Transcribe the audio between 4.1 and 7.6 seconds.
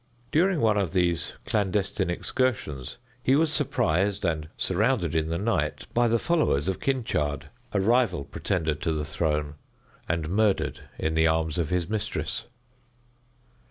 and surrounded in the night by the followers of Kynchard,